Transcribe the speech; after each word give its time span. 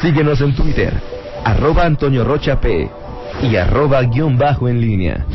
Síguenos 0.00 0.40
en 0.40 0.54
Twitter, 0.54 0.94
arroba 1.44 1.84
Antonio 1.84 2.24
Rocha 2.24 2.58
P 2.58 2.90
y 3.42 3.56
arroba 3.56 4.00
guion 4.02 4.38
bajo 4.38 4.66
en 4.66 4.80
línea. 4.80 5.26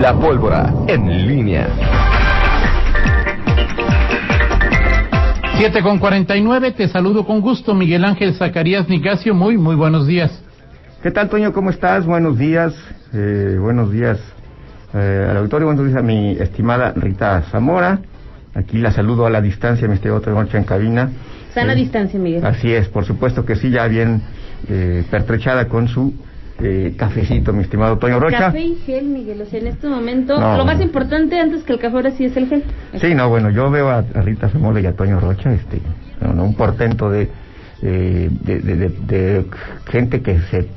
La 0.00 0.14
pólvora 0.14 0.72
en 0.86 1.26
línea. 1.26 1.66
7 5.58 5.82
con 5.82 5.98
49, 5.98 6.70
te 6.70 6.86
saludo 6.86 7.26
con 7.26 7.40
gusto, 7.40 7.74
Miguel 7.74 8.04
Ángel 8.04 8.34
Zacarías 8.34 8.88
Nicasio, 8.88 9.34
muy, 9.34 9.58
muy 9.58 9.74
buenos 9.74 10.06
días. 10.06 10.30
¿Qué 11.02 11.10
tal, 11.10 11.28
Toño? 11.28 11.52
¿Cómo 11.52 11.70
estás? 11.70 12.06
Buenos 12.06 12.38
días, 12.38 12.74
eh, 13.12 13.58
buenos 13.60 13.90
días 13.90 14.20
eh, 14.94 15.26
al 15.28 15.36
auditorio, 15.38 15.66
buenos 15.66 15.84
días 15.84 15.98
a 15.98 16.02
mi 16.02 16.30
estimada 16.38 16.92
Rita 16.94 17.42
Zamora. 17.50 17.98
Aquí 18.54 18.78
la 18.78 18.90
saludo 18.90 19.26
a 19.26 19.30
la 19.30 19.40
distancia, 19.40 19.86
mi 19.86 19.94
estimado 19.94 20.20
Toño 20.20 20.40
Rocha 20.42 20.58
en 20.58 20.64
cabina. 20.64 21.10
Sana 21.54 21.72
Eh, 21.72 21.76
distancia, 21.76 22.18
Miguel. 22.18 22.44
Así 22.44 22.72
es, 22.72 22.88
por 22.88 23.04
supuesto 23.04 23.44
que 23.44 23.56
sí, 23.56 23.70
ya 23.70 23.86
bien 23.86 24.22
eh, 24.68 25.04
pertrechada 25.10 25.68
con 25.68 25.88
su 25.88 26.14
eh, 26.62 26.94
cafecito, 26.96 27.52
mi 27.52 27.62
estimado 27.62 27.98
Toño 27.98 28.18
Rocha. 28.20 28.38
Café 28.38 28.60
y 28.60 28.74
gel, 28.84 29.06
Miguel. 29.06 29.40
O 29.42 29.46
sea, 29.46 29.60
en 29.60 29.68
este 29.68 29.86
momento, 29.88 30.38
No. 30.38 30.56
lo 30.56 30.64
más 30.64 30.80
importante 30.80 31.38
antes 31.38 31.62
que 31.62 31.72
el 31.74 31.78
café 31.78 31.96
ahora 31.96 32.10
sí 32.10 32.24
es 32.24 32.36
el 32.36 32.48
gel. 32.48 32.64
Sí, 33.00 33.14
no, 33.14 33.28
bueno, 33.28 33.50
yo 33.50 33.70
veo 33.70 33.88
a, 33.88 33.98
a 33.98 34.20
Rita 34.22 34.48
Zamora 34.48 34.80
y 34.80 34.86
a 34.86 34.92
Toño 34.94 35.20
Rocha, 35.20 35.52
este, 35.52 35.80
no, 36.20 36.34
no, 36.34 36.44
un 36.44 36.54
portento 36.54 37.08
de, 37.10 37.28
eh, 37.82 38.28
de, 38.30 38.58
de, 38.60 38.76
de- 38.76 38.88
de 39.06 39.46
gente 39.90 40.20
que 40.20 40.38
se 40.50 40.68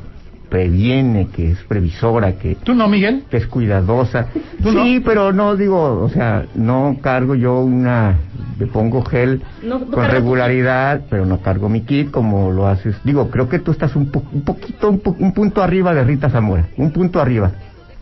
previene, 0.57 1.29
que 1.29 1.49
es 1.49 1.57
previsora, 1.67 2.33
que, 2.33 2.53
¿Tú 2.63 2.75
no, 2.75 2.87
Miguel? 2.87 3.23
que 3.27 3.37
es 3.37 3.47
cuidadosa. 3.47 4.27
¿Tú 4.61 4.69
sí, 4.69 4.99
no? 4.99 5.01
pero 5.03 5.33
no 5.33 5.55
digo, 5.55 5.99
o 6.03 6.09
sea, 6.09 6.45
no 6.53 6.97
cargo 7.01 7.33
yo 7.33 7.59
una, 7.61 8.17
le 8.59 8.67
pongo 8.67 9.03
gel 9.03 9.41
No- 9.63 9.79
no 9.79 9.85
con 9.87 9.91
tu 9.95 9.99
regularidad, 10.01 11.01
pero 11.09 11.25
no 11.25 11.39
cargo 11.39 11.69
mi 11.69 11.81
kit 11.81 12.11
como 12.11 12.51
lo 12.51 12.67
haces. 12.67 12.95
Digo, 13.03 13.31
creo 13.31 13.49
que 13.49 13.57
tú 13.57 13.71
estás 13.71 13.95
un, 13.95 14.11
po- 14.11 14.23
un 14.31 14.43
poquito, 14.43 14.91
un, 14.91 14.99
po- 14.99 15.15
un 15.17 15.33
punto 15.33 15.63
arriba 15.63 15.91
de 15.91 16.03
Rita 16.03 16.29
Zamora, 16.29 16.67
un 16.77 16.91
punto 16.91 17.19
arriba 17.19 17.51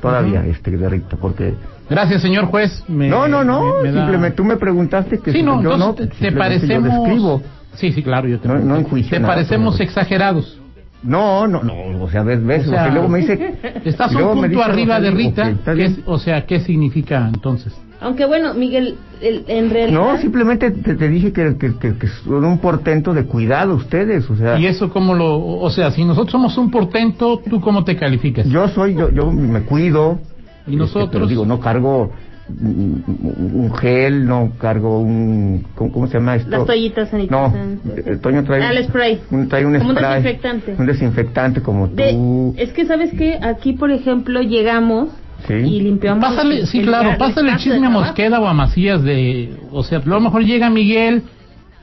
todavía, 0.02 0.46
este, 0.46 0.72
de 0.72 0.90
Rita, 0.90 1.16
porque... 1.16 1.54
Gracias, 1.90 2.22
señor 2.22 2.46
juez. 2.48 2.84
me- 2.90 3.08
no, 3.08 3.30
no, 3.30 3.46
no, 3.46 3.62
me- 3.78 3.84
me 3.84 3.92
da- 3.94 4.02
simplemente 4.02 4.36
tú 4.36 4.44
me 4.44 4.58
preguntaste 4.58 5.20
que 5.20 5.32
Sí, 5.32 5.38
si 5.38 5.44
no, 5.44 5.64
yo 5.64 5.78
no, 5.78 5.94
te 5.94 6.08
yo 6.08 6.38
parecemos... 6.38 6.90
describo. 6.92 7.42
Sí, 7.76 7.94
sí, 7.94 8.04
claro, 8.04 8.28
yo 8.28 8.40
te 8.42 8.50
No- 8.50 8.60
no 8.60 8.76
enjuicio 8.76 9.12
Te 9.12 9.22
nada, 9.22 9.36
parecemos 9.36 9.80
exagerados. 9.80 10.58
No, 11.04 11.48
no, 11.48 11.64
no, 11.64 12.04
o 12.04 12.10
sea, 12.10 12.22
ves, 12.24 12.44
ves, 12.46 12.68
O 12.68 12.70
sea, 12.70 12.90
luego 12.90 13.10
me 13.10 13.20
dice... 13.20 13.58
Estás 13.86 14.14
un 14.14 14.22
punto 14.34 14.48
dice 14.48 14.62
arriba 14.64 15.00
de 15.00 15.12
Rita. 15.12 15.44
ok, 15.44 15.50
está 15.50 15.72
¿qué 15.72 15.78
bien. 15.78 15.92
es- 15.94 16.00
o 16.06 16.20
sea, 16.20 16.46
¿qué 16.46 16.60
significa 16.60 17.28
entonces? 17.34 17.74
Aunque 18.00 18.26
bueno, 18.26 18.54
Miguel, 18.54 18.98
el- 19.22 19.44
en 19.48 19.70
realidad... 19.70 20.00
No, 20.00 20.18
simplemente 20.18 20.70
te, 20.72 20.96
te 20.96 21.10
dije 21.10 21.32
que, 21.34 21.56
que, 21.58 21.76
que, 21.78 21.98
que 21.98 22.08
son 22.08 22.44
un 22.46 22.58
portento 22.60 23.14
de 23.14 23.26
cuidado 23.26 23.76
ustedes, 23.76 24.30
o 24.30 24.36
sea, 24.36 24.60
¿Y 24.60 24.66
eso 24.68 24.90
cómo 24.90 25.14
lo...? 25.16 25.38
O 25.40 25.70
sea, 25.72 25.92
si 25.92 26.04
nosotros 26.06 26.32
somos 26.32 26.58
un 26.58 26.70
portento, 26.72 27.42
¿tú 27.50 27.62
cómo 27.62 27.84
te 27.84 27.96
calificas? 27.96 28.46
yo 28.48 28.68
soy, 28.70 28.96
yo, 28.96 29.10
yo 29.12 29.32
me 29.32 29.62
cuido. 29.62 30.20
¿Y 30.68 30.72
este, 30.72 30.76
nosotros? 30.78 31.10
pero 31.12 31.26
digo, 31.28 31.46
no 31.46 31.60
cargo 31.60 32.12
un 32.60 33.74
gel, 33.80 34.26
no 34.26 34.52
cargo 34.58 35.00
un, 35.00 35.66
¿cómo, 35.76 35.92
cómo 35.92 36.08
se 36.08 36.16
llama 36.16 36.36
esto? 36.36 36.50
Las 36.50 36.66
toallitas 36.66 37.12
No, 37.30 37.52
sanitizantes. 37.52 38.08
eh, 38.08 38.18
Toño 38.22 38.44
trae... 38.44 38.64
Ah, 38.64 38.72
el 38.72 38.84
spray. 38.86 39.22
Un, 39.32 39.48
trae 39.48 39.66
un 39.66 39.78
Como 39.78 39.90
un 39.92 39.96
spray. 39.96 40.24
desinfectante. 40.24 40.76
Un 40.78 40.86
desinfectante 40.86 41.62
como 41.62 41.88
De- 41.88 42.12
tú. 42.14 42.54
es 42.58 42.72
que, 42.74 42.86
¿sabes 42.86 43.12
qué? 43.18 43.40
Aquí, 43.42 43.74
por 43.74 43.92
ejemplo, 43.92 44.42
llegamos 44.42 45.10
Sí. 45.48 45.54
y 45.54 45.82
limpiamos... 45.82 46.24
Pásale, 46.24 46.66
sí, 46.68 46.80
el- 46.80 46.86
claro, 46.86 47.12
el 47.12 47.18
pásale 47.18 47.52
el 47.52 47.58
chisme 47.58 47.88
a. 47.88 47.90
Mosqueda 47.90 48.40
o 48.40 48.48
a 48.48 48.54
Macías 48.54 49.02
de... 49.04 49.54
O 49.72 49.84
sea, 49.84 49.98
a 50.00 50.02
lo 50.06 50.20
mejor 50.20 50.44
llega 50.44 50.70
Miguel 50.70 51.24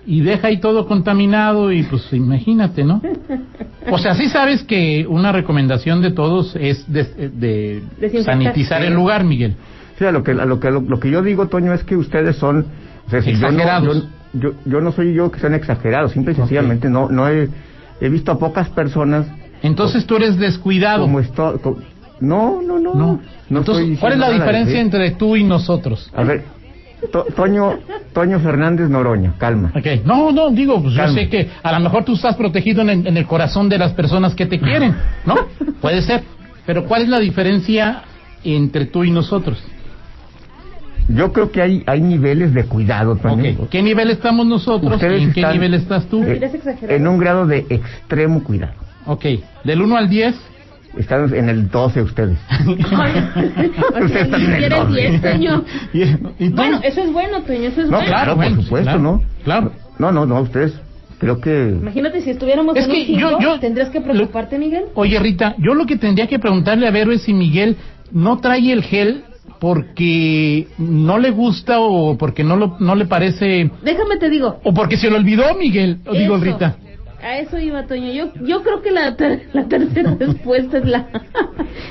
y 0.07 0.21
deja 0.21 0.47
ahí 0.49 0.59
todo 0.59 0.87
contaminado 0.87 1.73
y 1.73 1.83
pues 1.83 2.11
imagínate, 2.13 2.85
¿no? 2.85 3.03
O 3.91 3.99
sea, 3.99 4.15
sí 4.15 4.29
sabes 4.29 4.63
que 4.63 5.05
una 5.09 5.33
recomendación 5.33 6.01
de 6.01 6.13
todos 6.13 6.55
es 6.57 6.91
de, 6.91 7.03
de 7.05 7.83
Desinfectar. 7.99 8.25
sanitizar 8.25 8.83
el 8.85 8.95
lugar, 8.95 9.25
Miguel. 9.25 9.55
Sí, 9.99 10.05
a 10.05 10.13
lo 10.13 10.23
que, 10.23 10.31
a 10.33 10.45
lo 10.45 10.61
que, 10.61 10.71
lo, 10.71 10.81
lo 10.81 11.01
que 11.01 11.11
yo 11.11 11.23
digo, 11.23 11.49
Toño, 11.49 11.73
es 11.73 11.83
que 11.85 11.97
ustedes 11.97 12.37
son... 12.37 12.67
O 13.07 13.11
sea, 13.11 13.23
si 13.23 13.33
yo 13.33 13.41
no, 13.41 13.47
Exagerados. 13.49 14.09
yo, 14.33 14.51
yo, 14.51 14.59
yo 14.65 14.81
no 14.81 14.93
soy 14.93 15.15
yo 15.15 15.31
que 15.31 15.41
sean 15.41 15.55
exagerados, 15.55 16.13
simple 16.13 16.33
y 16.33 16.37
sencillamente 16.37 16.89
no, 16.89 17.09
no 17.09 17.29
he, 17.29 17.49
he 18.01 18.09
visto 18.09 18.31
a 18.33 18.39
pocas 18.39 18.69
personas 18.69 19.27
Entonces 19.63 20.07
tú 20.07 20.17
eres 20.17 20.37
descuidado. 20.39 21.03
como 21.03 21.21
esto... 21.21 21.59
no, 22.21 22.61
no, 22.63 22.79
no. 22.79 22.95
No. 22.95 23.21
no 23.49 23.59
Entonces, 23.59 23.85
estoy 23.85 23.97
¿cuál 23.97 24.13
es 24.13 24.19
la 24.19 24.29
de 24.29 24.35
diferencia 24.35 24.81
entre 24.81 25.11
tú 25.13 25.37
y 25.37 25.45
nosotros? 25.45 26.11
A 26.15 26.23
ver, 26.23 26.45
To- 27.13 27.25
Toño, 27.35 27.79
Toño 28.13 28.41
Fernández 28.41 28.89
Noroña, 28.91 29.35
calma. 29.39 29.73
Ok, 29.75 30.05
No, 30.05 30.33
no, 30.33 30.51
digo, 30.51 30.83
pues 30.83 30.95
yo 30.95 31.09
sé 31.09 31.29
que 31.29 31.49
a 31.63 31.73
lo 31.73 31.81
mejor 31.81 32.05
tú 32.05 32.15
estás 32.15 32.35
protegido 32.37 32.83
en 32.83 32.91
el, 32.91 33.07
en 33.07 33.17
el 33.17 33.27
corazón 33.27 33.69
de 33.69 33.79
las 33.79 33.93
personas 33.93 34.35
que 34.35 34.47
te 34.47 34.59
quieren, 34.61 34.95
¿no? 35.25 35.37
Puede 35.81 36.03
ser. 36.03 36.23
Pero 36.67 36.85
¿cuál 36.85 37.03
es 37.03 37.09
la 37.09 37.21
diferencia 37.21 38.03
entre 38.45 38.87
tú 38.87 39.05
y 39.05 39.11
nosotros? 39.11 39.63
Yo 41.09 41.33
creo 41.33 41.51
que 41.51 41.63
hay, 41.63 41.83
hay 41.87 42.01
niveles 42.01 42.53
de 42.53 42.65
cuidado, 42.65 43.17
Toño. 43.17 43.51
Ok, 43.61 43.71
¿Qué 43.71 43.83
nivel 43.83 44.11
estamos 44.11 44.47
nosotros 44.47 44.93
Ustedes 44.95 45.21
y 45.23 45.25
en 45.25 45.33
qué 45.33 45.47
nivel 45.47 45.75
estás 45.75 46.07
tú? 46.07 46.23
eh, 46.23 46.41
en 46.89 47.07
un 47.09 47.19
grado 47.19 47.47
de 47.47 47.65
extremo 47.71 48.45
cuidado. 48.45 48.75
Ok, 49.07 49.25
del 49.65 49.81
1 49.83 49.97
al 49.97 50.09
10. 50.11 50.35
Están 50.99 51.33
en 51.35 51.49
el 51.49 51.71
12 51.71 52.03
ustedes. 52.03 52.39
Ustedes 52.67 52.85
Ustedes 54.03 54.23
están 54.23 54.41
en 54.43 54.53
el 54.53 54.59
Quieres 54.59 54.79
doble. 54.79 55.11
10, 55.11 55.23
Toño. 55.23 55.65
¿Y, 55.93 56.03
y 56.03 56.51
tú? 56.51 56.57
Bueno, 56.57 56.81
eso 56.83 57.01
es 57.03 57.13
bueno, 57.13 57.43
Toño, 57.43 57.69
eso 57.69 57.81
es 57.83 57.89
No, 57.91 57.97
bueno. 57.99 58.07
claro, 58.13 58.37
bueno, 58.37 58.55
por 58.57 58.65
supuesto, 58.65 58.85
claro, 58.91 59.01
¿no? 59.03 59.23
claro. 59.45 59.73
No, 59.99 60.13
no, 60.13 60.27
no, 60.27 60.41
ustedes 60.41 60.75
creo 61.19 61.41
que... 61.41 61.71
Imagínate 61.81 62.21
si 62.21 62.31
estuviéramos 62.31 62.77
Es 62.77 62.85
en 62.87 62.91
que 62.93 63.01
un 63.01 63.07
cinco, 63.07 63.21
yo- 63.21 63.41
yo- 63.41 63.61
¿tendrías 63.61 63.91
que 63.91 64.01
preocuparte, 64.01 64.59
Miguel? 64.59 64.85
Oye, 64.95 65.19
Rita, 65.19 65.55
yo 65.59 65.75
lo 65.75 65.87
que 65.87 65.97
tendría 65.97 66.27
que 66.29 66.39
preguntarle 66.39 66.87
a 66.87 66.91
Vero 66.91 67.13
es 67.13 67.23
si 67.23 67.33
Miguel 67.35 67.77
no 68.13 68.39
trae 68.39 68.71
el 68.73 68.83
gel 68.83 69.25
porque 69.61 70.67
no 70.79 71.19
le 71.19 71.31
gusta 71.31 71.81
o 71.81 72.17
porque 72.17 72.45
no, 72.45 72.57
lo, 72.57 72.77
no 72.81 72.95
le 72.95 73.07
parece... 73.07 73.71
Déjame 73.83 74.17
te 74.19 74.31
digo. 74.31 74.61
O 74.65 74.73
porque 74.75 74.97
se 74.97 75.11
lo 75.11 75.17
olvidó, 75.17 75.55
Miguel. 75.59 75.99
O 76.07 76.13
digo. 76.15 76.37
Rita. 76.39 76.77
A 77.21 77.39
eso 77.39 77.59
iba, 77.59 77.83
Toño. 77.85 78.13
Yo, 78.13 78.33
yo 78.45 78.63
creo 78.63 78.81
que 78.81 78.93
la, 78.93 79.17
ter- 79.17 79.49
la 79.53 79.65
tercera 79.67 80.15
respuesta 80.21 80.79
es 80.79 80.85
la, 80.87 81.07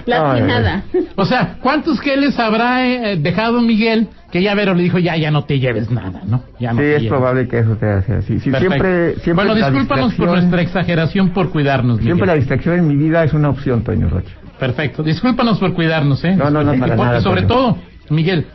la 0.06 0.32
atinada. 0.32 0.84
O 1.18 1.26
sea, 1.26 1.58
¿cuántos 1.62 2.00
geles 2.00 2.40
habrá 2.40 2.88
eh, 2.88 3.18
dejado 3.18 3.62
Miguel 3.62 4.08
que 4.32 4.42
ya 4.42 4.56
Vero 4.56 4.74
le 4.74 4.84
dijo, 4.84 5.00
ya, 5.00 5.18
ya 5.18 5.30
no 5.32 5.44
te 5.44 5.60
lleves 5.60 5.90
nada, 5.92 6.22
¿no? 6.26 6.44
Ya 6.60 6.72
no 6.72 6.80
Sí, 6.80 6.86
es 6.86 6.94
lleves. 7.02 7.10
probable 7.10 7.48
que 7.50 7.60
eso 7.60 7.76
te 7.76 7.86
hace 7.90 8.14
así. 8.14 8.40
Sí, 8.40 8.52
siempre, 8.52 9.16
siempre 9.20 9.34
bueno, 9.34 9.56
discúlpanos 9.56 10.14
por 10.16 10.28
nuestra 10.30 10.62
exageración 10.62 11.30
por 11.30 11.50
cuidarnos, 11.50 11.98
Miguel. 11.98 12.06
Siempre 12.14 12.28
la 12.28 12.34
distracción 12.36 12.76
en 12.80 12.88
mi 12.88 12.96
vida 12.96 13.24
es 13.26 13.34
una 13.34 13.50
opción, 13.50 13.84
Toño 13.84 14.08
Rocha. 14.10 14.32
Perfecto. 14.60 15.04
Discúlpanos 15.04 15.60
por 15.60 15.74
cuidarnos, 15.74 16.24
¿eh? 16.24 16.36
No, 16.36 16.50
no, 16.50 16.64
no, 16.64 16.74
para 16.80 16.96
nada, 16.96 17.22
Sobre 17.22 17.42
Toño. 17.44 17.48
todo, 17.48 17.78
Miguel, 18.10 18.48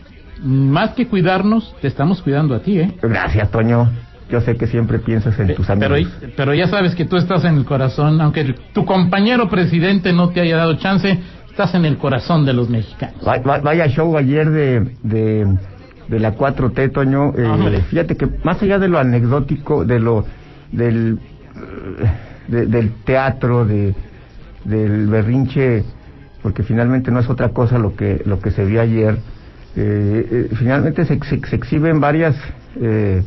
más 0.42 0.90
que 0.90 1.06
cuidarnos, 1.06 1.74
te 1.80 1.88
estamos 1.88 2.22
cuidando 2.22 2.54
a 2.54 2.60
ti, 2.60 2.78
¿eh? 2.80 2.92
Gracias, 3.02 3.50
Toño. 3.50 3.90
Yo 4.30 4.40
sé 4.40 4.56
que 4.56 4.66
siempre 4.66 4.98
piensas 4.98 5.38
en 5.38 5.54
tus 5.54 5.66
Pero, 5.66 5.94
amigos. 5.94 6.12
pero 6.36 6.54
ya 6.54 6.66
sabes 6.66 6.94
que 6.94 7.04
tú 7.04 7.16
estás 7.18 7.44
en 7.44 7.56
el 7.58 7.64
corazón, 7.66 8.20
aunque 8.20 8.54
tu 8.72 8.84
compañero 8.86 9.48
presidente 9.50 10.12
no 10.12 10.30
te 10.30 10.40
haya 10.40 10.56
dado 10.56 10.74
chance, 10.78 11.18
estás 11.50 11.74
en 11.74 11.84
el 11.84 11.98
corazón 11.98 12.46
de 12.46 12.54
los 12.54 12.70
mexicanos. 12.70 13.16
Va- 13.26 13.38
va- 13.38 13.58
Vaya 13.58 13.86
show 13.88 14.16
ayer 14.16 14.48
de, 14.50 14.96
de, 15.02 15.46
de 16.08 16.18
la 16.18 16.34
4T, 16.34 16.92
Toño. 16.92 17.34
Eh, 17.36 17.82
fíjate 17.90 18.16
que 18.16 18.26
más 18.42 18.60
allá 18.62 18.78
de 18.78 18.88
lo 18.88 18.98
anecdótico, 18.98 19.84
de 19.84 20.00
lo 20.00 20.24
del, 20.72 21.18
eh, 21.54 22.10
de- 22.48 22.66
del 22.66 22.90
teatro, 23.04 23.66
de, 23.66 23.94
del 24.64 25.06
berrinche, 25.08 25.84
porque 26.42 26.62
finalmente 26.62 27.10
no 27.10 27.20
es 27.20 27.28
otra 27.30 27.50
cosa 27.50 27.78
lo 27.78 27.94
que, 27.96 28.22
lo 28.24 28.40
que 28.40 28.50
se 28.50 28.64
vio 28.64 28.80
ayer, 28.80 29.18
eh, 29.76 30.26
eh, 30.30 30.48
finalmente 30.56 31.04
se, 31.04 31.18
se- 31.24 31.56
exhiben 31.56 32.00
varias 32.00 32.36
eh, 32.80 33.22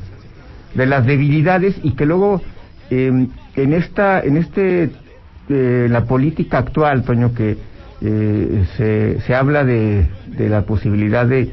de 0.76 0.86
las 0.86 1.06
debilidades 1.06 1.76
y 1.84 1.92
que 1.92 2.06
luego 2.06 2.42
eh, 2.90 3.28
en 3.56 3.74
esta, 3.74 4.20
en 4.20 4.38
este, 4.38 4.92
eh, 5.50 5.88
la 5.90 6.06
política 6.06 6.60
actual, 6.60 7.04
Toño, 7.04 7.34
que 7.34 7.58
se, 8.78 9.20
se 9.22 9.34
habla 9.34 9.64
de, 9.64 10.06
de 10.28 10.50
la 10.50 10.64
posibilidad 10.64 11.26
de, 11.26 11.50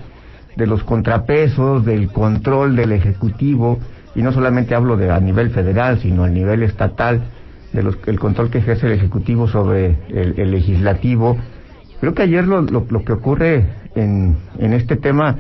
de 0.56 0.67
los 0.67 0.85
contrapesos, 0.85 1.85
del 1.87 2.11
control 2.11 2.77
del 2.77 2.93
Ejecutivo, 2.93 3.79
y 4.15 4.21
no 4.23 4.33
solamente 4.33 4.75
hablo 4.75 4.97
de 4.99 5.11
a 5.11 5.19
nivel 5.21 5.51
federal, 5.51 5.99
sino 6.01 6.25
a 6.25 6.29
nivel 6.29 6.62
estatal, 6.62 7.23
de 7.73 7.83
los, 7.83 7.99
el 8.07 8.19
control 8.19 8.51
que 8.51 8.59
ejerce 8.59 8.87
el 8.87 8.93
Ejecutivo 8.93 9.49
sobre 9.49 9.97
el, 10.09 10.35
el 10.39 10.51
Legislativo. 10.51 11.37
Creo 12.01 12.15
que 12.15 12.23
ayer 12.23 12.47
lo, 12.47 12.63
lo, 12.63 12.87
lo 12.89 13.05
que 13.05 13.13
ocurre 13.13 13.65
en, 13.95 14.37
en 14.59 14.73
este 14.73 14.97
tema, 14.97 15.37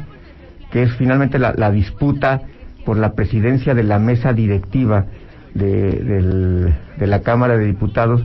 que 0.70 0.82
es 0.84 0.92
finalmente 0.96 1.38
la, 1.38 1.52
la 1.56 1.70
disputa 1.70 2.42
por 2.84 2.96
la 2.96 3.12
presidencia 3.14 3.74
de 3.74 3.82
la 3.82 3.98
mesa 3.98 4.32
directiva 4.32 5.06
de, 5.54 5.92
del- 5.92 6.74
de 6.98 7.06
la 7.06 7.20
Cámara 7.22 7.56
de 7.58 7.66
Diputados, 7.66 8.24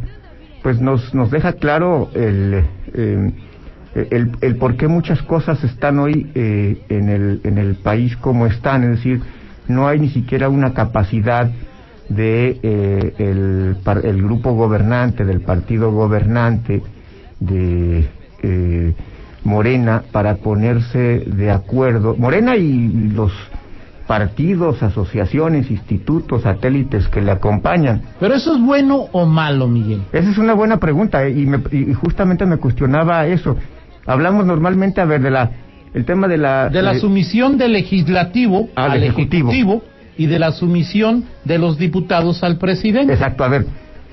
pues 0.64 0.80
nos, 0.82 1.14
nos 1.14 1.30
deja 1.32 1.54
claro 1.54 2.10
el, 2.14 2.64
eh, 2.94 3.32
el, 4.12 4.32
el 4.42 4.56
por 4.58 4.76
qué 4.78 4.88
muchas 4.88 5.22
cosas 5.24 5.64
están 5.64 6.00
hoy 6.00 6.30
eh, 6.36 6.78
en, 6.90 7.10
el, 7.10 7.42
en 7.44 7.58
el 7.58 7.76
país 7.76 8.16
como 8.18 8.46
están. 8.46 8.84
Es 8.84 8.90
decir, 8.92 9.22
no 9.68 9.88
hay 9.88 10.00
ni 10.00 10.10
siquiera 10.10 10.50
una 10.50 10.74
capacidad 10.74 11.52
de 12.10 12.60
eh, 12.64 13.14
el, 13.20 13.76
el 14.04 14.22
grupo 14.24 14.54
gobernante, 14.54 15.26
del 15.26 15.42
partido 15.42 15.92
gobernante 15.92 16.82
de 17.40 18.08
eh, 18.44 18.94
Morena 19.44 20.04
para 20.12 20.36
ponerse 20.36 21.24
de 21.26 21.52
acuerdo, 21.52 22.16
Morena 22.18 22.56
y 22.56 23.12
los 23.14 23.32
partidos, 24.08 24.82
asociaciones, 24.84 25.70
institutos, 25.70 26.44
satélites 26.44 27.08
que 27.10 27.22
le 27.22 27.32
acompañan. 27.32 28.02
Pero 28.20 28.36
eso 28.36 28.56
es 28.56 28.62
bueno 28.62 29.08
o 29.12 29.26
malo, 29.26 29.68
Miguel. 29.68 30.02
Esa 30.14 30.30
es 30.32 30.38
una 30.38 30.54
buena 30.54 30.78
pregunta 30.78 31.26
eh, 31.26 31.32
y, 31.32 31.46
me- 31.46 31.60
y 31.72 31.94
justamente 31.94 32.46
me 32.46 32.58
cuestionaba 32.58 33.28
eso. 33.28 33.58
Hablamos 34.06 34.46
normalmente, 34.46 35.02
a 35.02 35.06
ver, 35.06 35.22
de 35.22 35.32
la 35.32 35.52
el 35.94 36.06
tema 36.06 36.28
de 36.28 36.38
la 36.38 36.70
De 36.70 36.82
la 36.82 36.94
de- 36.94 37.00
sumisión 37.00 37.58
del 37.58 37.74
legislativo 37.74 38.70
Al 38.76 38.92
al 38.92 39.04
ejecutivo. 39.04 39.50
ejecutivo. 39.52 39.84
Y 40.18 40.26
de 40.28 40.40
la 40.40 40.52
sumisión 40.52 41.26
de 41.46 41.58
los 41.58 41.78
diputados 41.78 42.44
al 42.44 42.58
presidente. 42.58 43.14
Exacto, 43.14 43.44
a 43.44 43.48
ver, 43.50 43.66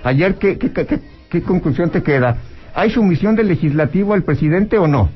ayer 0.02 0.34
qué, 0.36 0.58
qué, 0.58 0.70
qué, 0.72 1.00
qué- 1.30 1.42
conclusión 1.42 1.90
te 1.90 2.02
queda? 2.02 2.36
¿Hay 2.74 2.90
sumisión 2.90 3.34
del 3.36 3.48
legislativo 3.48 4.14
al 4.14 4.22
presidente 4.22 4.78
o 4.78 4.86
no? 4.86 5.08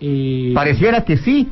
Eh, 0.00 0.52
Pareciera 0.54 1.04
que 1.04 1.16
sí. 1.16 1.48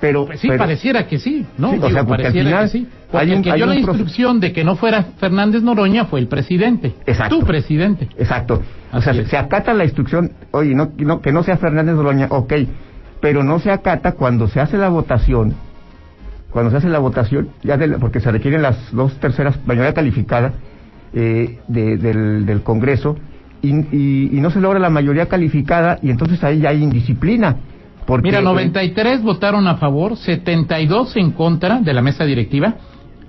Pero, 0.00 0.26
Pues 0.26 0.40
sí, 0.40 0.48
pero- 0.48 0.58
pareciera 0.58 1.06
que 1.06 1.18
sí, 1.18 1.46
¿no? 1.58 1.70
Sí, 1.72 1.78
o 1.80 1.90
sea, 1.90 2.04
porque 2.04 2.26
al 2.26 2.32
final 2.32 2.64
que 2.64 2.68
sí. 2.70 2.86
Porque 3.10 3.24
hay 3.26 3.30
un- 3.30 3.36
el 3.38 3.42
que 3.44 3.50
hay 3.52 3.56
dio 3.58 3.66
la 3.66 3.76
instrucción 3.76 4.40
de 4.40 4.52
que 4.52 4.64
no 4.64 4.74
fuera 4.74 5.04
Fernández 5.18 5.62
Noroña 5.62 6.06
fue 6.06 6.18
el 6.18 6.26
presidente. 6.26 6.92
Exacto. 7.06 7.38
Tu 7.38 7.46
presidente. 7.46 8.08
Exacto. 8.18 8.60
O 8.92 9.00
sea, 9.00 9.14
se, 9.14 9.20
es. 9.22 9.28
se 9.28 9.36
acata 9.36 9.72
la 9.74 9.84
instrucción, 9.84 10.32
oye, 10.50 10.74
no, 10.74 10.90
no- 10.98 11.20
que 11.20 11.30
no 11.30 11.44
sea 11.44 11.56
Fernández 11.56 11.94
Doloña, 11.94 12.26
ok, 12.30 12.52
pero 13.20 13.44
no 13.44 13.60
se 13.60 13.70
acata 13.70 14.12
cuando 14.12 14.48
se 14.48 14.58
hace 14.60 14.76
la 14.76 14.88
votación, 14.88 15.54
cuando 16.52 16.70
se 16.70 16.76
hace 16.78 16.88
la 16.88 16.98
votación, 16.98 17.48
ya 17.62 17.76
de 17.76 17.88
porque 17.98 18.20
se 18.20 18.30
requieren 18.30 18.62
las 18.62 18.92
dos 18.92 19.14
terceras, 19.20 19.58
mayoría 19.66 19.94
calificada 19.94 20.52
eh, 21.14 21.58
de- 21.68 21.96
del, 21.98 22.46
del 22.46 22.62
Congreso, 22.62 23.16
y, 23.62 23.70
y- 23.74 24.30
y 24.32 24.40
no 24.40 24.50
se 24.50 24.60
logra 24.60 24.78
la 24.78 24.90
mayoría 24.90 25.26
calificada, 25.26 25.98
y 26.02 26.10
entonces 26.10 26.42
ahí 26.44 26.60
ya 26.60 26.70
hay 26.70 26.82
indisciplina. 26.82 27.56
Porque, 28.06 28.28
Mira, 28.28 28.40
eh, 28.40 28.44
93 28.44 29.22
votaron 29.22 29.66
a 29.68 29.76
favor, 29.76 30.16
72 30.16 31.16
en 31.16 31.30
contra 31.32 31.80
de 31.80 31.92
la 31.94 32.02
mesa 32.02 32.24
directiva 32.24 32.74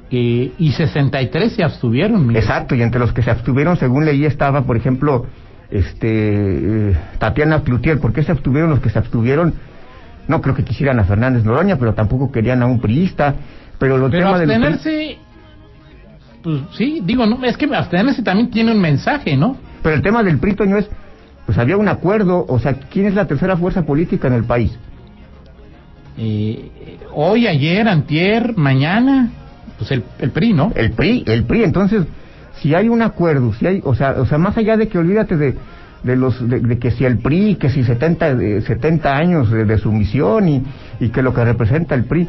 eh, 0.09 0.51
y 0.57 0.71
63 0.71 1.53
se 1.53 1.63
abstuvieron. 1.63 2.25
Miguel. 2.27 2.41
Exacto, 2.41 2.73
y 2.75 2.81
entre 2.81 2.99
los 2.99 3.13
que 3.13 3.21
se 3.21 3.29
abstuvieron, 3.31 3.77
según 3.77 4.05
leí, 4.05 4.25
estaba, 4.25 4.63
por 4.63 4.75
ejemplo, 4.77 5.25
este 5.69 6.89
eh, 6.91 6.95
Tatiana 7.19 7.61
Cloutier. 7.61 7.99
¿Por 7.99 8.13
qué 8.13 8.23
se 8.23 8.31
abstuvieron 8.31 8.69
los 8.69 8.79
que 8.79 8.89
se 8.89 8.99
abstuvieron? 8.99 9.53
No 10.27 10.41
creo 10.41 10.55
que 10.55 10.63
quisieran 10.63 10.99
a 10.99 11.03
Fernández 11.03 11.43
Noroña, 11.43 11.77
pero 11.77 11.93
tampoco 11.93 12.31
querían 12.31 12.61
a 12.63 12.65
un 12.65 12.79
priista. 12.79 13.35
Pero 13.79 13.97
los 13.97 14.09
Pero 14.11 14.25
temas 14.27 14.39
del 14.39 14.47
PRI- 14.49 14.55
abstenerse, 14.65 15.17
pues 16.41 16.61
sí, 16.77 17.01
digo, 17.03 17.25
no, 17.25 17.43
es 17.43 17.57
que 17.57 17.65
abstenerse 17.75 18.21
también 18.23 18.49
tiene 18.51 18.71
un 18.71 18.79
mensaje, 18.79 19.35
¿no? 19.35 19.57
pero 19.81 19.95
el 19.95 20.01
tema 20.01 20.23
del 20.23 20.37
PRI, 20.39 20.53
Toño, 20.55 20.77
es, 20.77 20.89
pues 21.45 21.57
había 21.57 21.75
un 21.75 21.89
acuerdo, 21.89 22.45
o 22.47 22.57
sea, 22.59 22.73
¿quién 22.73 23.05
es 23.07 23.15
la 23.15 23.27
tercera 23.27 23.57
fuerza 23.57 23.85
política 23.85 24.27
en 24.29 24.33
el 24.35 24.45
país? 24.45 24.71
Eh, 26.17 26.99
hoy, 27.13 27.47
ayer, 27.47 27.87
antier, 27.87 28.55
mañana, 28.55 29.29
pues 29.77 29.91
el, 29.91 30.03
el 30.19 30.31
PRI, 30.31 30.53
¿no? 30.53 30.71
El 30.75 30.91
PRI, 30.91 31.23
el 31.27 31.43
PRI. 31.43 31.63
Entonces, 31.63 32.03
si 32.61 32.73
hay 32.75 32.87
un 32.87 33.01
acuerdo, 33.01 33.51
si 33.53 33.65
hay, 33.67 33.81
o 33.83 33.95
sea, 33.95 34.11
o 34.19 34.25
sea, 34.25 34.37
más 34.37 34.55
allá 34.57 34.77
de 34.77 34.87
que 34.87 34.97
olvídate 34.97 35.35
de, 35.35 35.55
de 36.03 36.15
los, 36.15 36.47
de, 36.49 36.59
de 36.59 36.77
que 36.79 36.91
si 36.91 37.05
el 37.05 37.19
PRI, 37.19 37.55
que 37.55 37.69
si 37.69 37.83
70, 37.83 38.29
eh, 38.31 38.61
70 38.61 39.15
años 39.15 39.49
de, 39.51 39.65
de 39.65 39.77
sumisión 39.77 40.47
y, 40.49 40.63
y 40.99 41.09
que 41.09 41.21
lo 41.21 41.33
que 41.33 41.43
representa 41.45 41.95
el 41.95 42.03
PRI, 42.05 42.27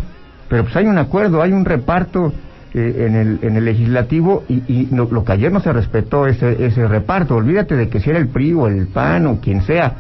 pero 0.49 0.63
pues 0.65 0.77
hay 0.77 0.87
un 0.87 0.99
acuerdo, 0.99 1.43
hay 1.43 1.53
un 1.53 1.65
reparto 1.65 2.33
eh, 2.73 3.07
en 3.09 3.15
el, 3.17 3.39
en 3.43 3.57
el 3.57 3.65
legislativo 3.65 4.45
y, 4.49 4.63
y 4.73 4.89
lo, 4.95 5.09
lo 5.11 5.25
que 5.25 5.33
ayer 5.33 5.51
no 5.53 5.61
se 5.61 5.73
respetó 5.73 6.27
ese, 6.27 6.65
ese 6.67 6.87
reparto. 6.87 7.37
Olvídate 7.37 7.77
de 7.77 7.89
que 7.89 8.01
si 8.01 8.11
era 8.11 8.19
el 8.19 8.29
PRI 8.29 8.53
o 8.53 8.69
el 8.69 8.87
PAN 8.87 9.27
o 9.27 9.41
quien 9.41 9.63
sea, 9.63 9.93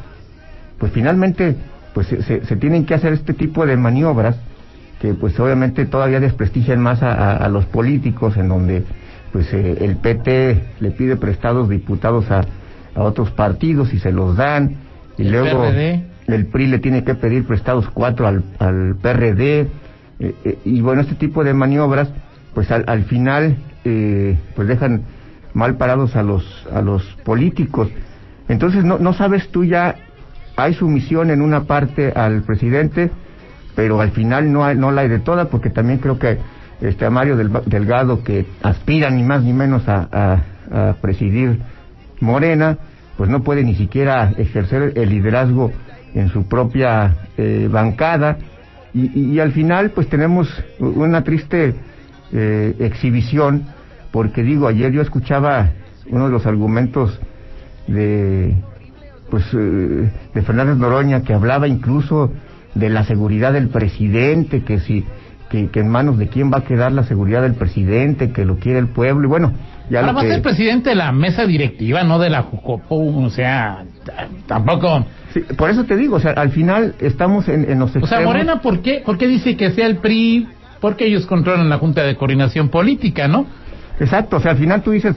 pues 0.78 0.92
finalmente, 0.92 1.56
pues 1.94 2.06
se, 2.08 2.22
se- 2.22 2.44
se 2.44 2.56
tienen 2.56 2.84
que 2.84 2.94
hacer 2.94 3.12
este 3.12 3.34
tipo 3.34 3.64
de 3.66 3.76
maniobras 3.76 4.36
que 5.00 5.14
pues 5.14 5.38
obviamente 5.40 5.84
todavía 5.86 6.20
desprestigian 6.20 6.80
más 6.80 7.02
a, 7.02 7.12
a- 7.12 7.36
a 7.36 7.48
los 7.48 7.64
políticos 7.66 8.36
en 8.36 8.48
donde 8.48 8.84
pues 9.32 9.52
eh, 9.52 9.78
el 9.80 9.96
PT 9.96 10.62
le 10.80 10.90
pide 10.92 11.16
prestados 11.16 11.68
diputados 11.68 12.30
a, 12.30 12.42
a 12.94 13.02
otros 13.02 13.30
partidos 13.30 13.92
y 13.94 13.98
se 13.98 14.12
los 14.12 14.36
dan. 14.36 14.76
Y 15.18 15.22
El 15.22 15.32
luego 15.32 15.62
PRD. 15.62 16.02
el 16.26 16.46
PRI 16.46 16.66
le 16.68 16.78
tiene 16.78 17.04
que 17.04 17.14
pedir 17.14 17.46
prestados 17.46 17.88
cuatro 17.90 18.26
al, 18.26 18.42
al 18.58 18.96
PRD 19.00 19.60
eh, 19.60 20.34
eh, 20.44 20.58
y 20.64 20.80
bueno 20.80 21.02
este 21.02 21.14
tipo 21.16 21.42
de 21.44 21.54
maniobras 21.54 22.08
pues 22.54 22.70
al, 22.70 22.84
al 22.86 23.04
final 23.04 23.56
eh, 23.84 24.36
pues 24.56 24.68
dejan 24.68 25.02
mal 25.54 25.76
parados 25.76 26.16
a 26.16 26.22
los 26.22 26.66
a 26.72 26.80
los 26.82 27.02
políticos. 27.24 27.88
Entonces 28.48 28.84
no 28.84 28.98
no 28.98 29.12
sabes 29.12 29.48
tú 29.50 29.64
ya 29.64 29.96
hay 30.56 30.74
sumisión 30.74 31.30
en 31.30 31.42
una 31.42 31.64
parte 31.64 32.12
al 32.14 32.42
presidente 32.42 33.10
pero 33.76 34.00
al 34.00 34.12
final 34.12 34.52
no 34.52 34.64
hay, 34.64 34.76
no 34.76 34.92
la 34.92 35.00
hay 35.02 35.08
de 35.08 35.18
toda 35.18 35.46
porque 35.46 35.68
también 35.70 35.98
creo 35.98 36.18
que 36.18 36.38
este 36.80 37.04
a 37.06 37.10
Mario 37.10 37.36
Del- 37.36 37.50
Delgado 37.66 38.22
que 38.22 38.46
aspira 38.62 39.10
ni 39.10 39.22
más 39.24 39.42
ni 39.42 39.52
menos 39.52 39.88
a, 39.88 40.08
a- 40.12 40.88
a 40.90 40.92
presidir 41.00 41.58
Morena 42.24 42.78
pues 43.16 43.30
no 43.30 43.42
puede 43.44 43.62
ni 43.62 43.76
siquiera 43.76 44.32
ejercer 44.36 44.92
el 44.96 45.08
liderazgo 45.10 45.70
en 46.14 46.28
su 46.30 46.46
propia 46.48 47.14
eh, 47.38 47.68
bancada. 47.70 48.38
Y, 48.92 49.34
y- 49.34 49.40
al 49.40 49.52
final 49.52 49.90
pues 49.90 50.08
tenemos 50.08 50.48
una 50.80 51.22
triste 51.22 51.74
eh, 52.32 52.74
exhibición 52.80 53.66
porque 54.10 54.42
digo 54.42 54.66
ayer 54.68 54.92
yo 54.92 55.02
escuchaba 55.02 55.70
uno 56.08 56.26
de 56.26 56.32
los 56.32 56.46
argumentos 56.46 57.18
de 57.86 58.54
pues 59.30 59.44
eh, 59.52 60.10
de 60.34 60.42
Fernández 60.42 60.76
Noroña 60.76 61.22
que 61.22 61.34
hablaba 61.34 61.66
incluso 61.68 62.30
de 62.74 62.88
la 62.88 63.04
seguridad 63.04 63.52
del 63.52 63.68
presidente 63.68 64.62
que 64.64 64.80
si 64.80 65.04
que, 65.54 65.68
que 65.68 65.80
en 65.80 65.88
manos 65.88 66.18
de 66.18 66.28
quién 66.28 66.50
va 66.52 66.58
a 66.58 66.64
quedar 66.64 66.90
la 66.90 67.04
seguridad 67.04 67.42
del 67.42 67.54
presidente 67.54 68.32
que 68.32 68.44
lo 68.44 68.56
quiere 68.56 68.80
el 68.80 68.88
pueblo 68.88 69.26
y 69.26 69.28
bueno 69.28 69.52
ya 69.88 70.00
Ahora 70.00 70.12
lo 70.12 70.18
va 70.18 70.24
a 70.24 70.28
ser 70.28 70.42
presidente 70.42 70.90
de 70.90 70.96
la 70.96 71.12
mesa 71.12 71.44
directiva, 71.44 72.02
no 72.04 72.18
de 72.18 72.30
la 72.30 72.40
Jucopo, 72.42 72.96
o 72.96 73.28
sea, 73.28 73.84
tampoco. 74.46 75.04
Sí, 75.34 75.40
por 75.58 75.68
eso 75.68 75.84
te 75.84 75.94
digo 75.96 76.16
o 76.16 76.20
sea 76.20 76.32
al 76.32 76.50
final 76.50 76.94
estamos 77.00 77.48
en, 77.48 77.70
en 77.70 77.78
los 77.78 77.90
O 77.90 77.92
sea, 77.92 78.00
extremos. 78.00 78.26
Morena, 78.26 78.60
¿por 78.60 78.80
qué, 78.80 79.02
¿por 79.04 79.18
qué 79.18 79.28
dice 79.28 79.56
que 79.56 79.70
sea 79.72 79.86
el 79.86 79.98
PRI? 79.98 80.48
Porque 80.80 81.06
ellos 81.06 81.26
controlan 81.26 81.68
la 81.68 81.78
Junta 81.78 82.02
de 82.02 82.16
Coordinación 82.16 82.68
Política, 82.68 83.28
¿no? 83.28 83.46
Exacto, 84.00 84.36
o 84.36 84.40
sea, 84.40 84.52
al 84.52 84.58
final 84.58 84.82
tú 84.82 84.90
dices, 84.90 85.16